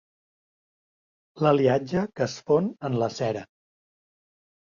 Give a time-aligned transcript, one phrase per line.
[1.47, 3.45] L'aliatge que es fon en la cera.